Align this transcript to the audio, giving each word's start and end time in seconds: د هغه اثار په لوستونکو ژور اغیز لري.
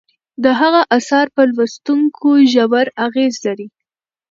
د 0.43 0.45
هغه 0.59 0.81
اثار 0.97 1.27
په 1.35 1.41
لوستونکو 1.53 2.29
ژور 2.51 2.87
اغیز 3.05 3.35
لري. 3.45 3.67